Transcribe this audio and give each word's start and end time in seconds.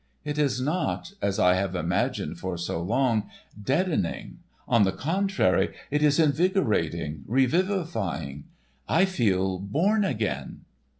It 0.25 0.39
is 0.39 0.59
not—as 0.59 1.37
I 1.37 1.53
have 1.53 1.75
imagined 1.75 2.39
for 2.39 2.57
so 2.57 2.81
long, 2.81 3.29
deadening, 3.63 4.39
on 4.67 4.81
the 4.81 4.91
contrary, 4.93 5.75
it 5.91 6.01
is 6.01 6.17
invigorating, 6.19 7.21
revivifying. 7.27 8.45
I 8.89 9.05
feel 9.05 9.59
born 9.59 10.03
again." 10.03 10.61